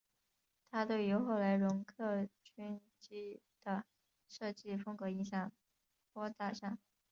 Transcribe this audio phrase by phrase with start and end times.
[0.71, 3.85] 它对于后来容克军机的
[4.27, 5.51] 设计风格影响
[6.11, 6.79] 颇大上。